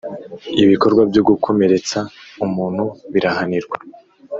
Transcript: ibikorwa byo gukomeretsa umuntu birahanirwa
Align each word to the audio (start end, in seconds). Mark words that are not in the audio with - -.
ibikorwa 0.63 1.01
byo 1.09 1.21
gukomeretsa 1.29 1.99
umuntu 2.45 2.83
birahanirwa 3.13 3.77